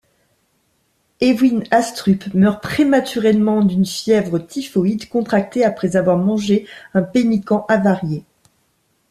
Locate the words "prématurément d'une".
2.63-3.85